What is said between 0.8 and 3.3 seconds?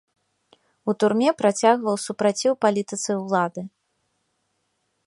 У турме працягваў супраціў палітыцы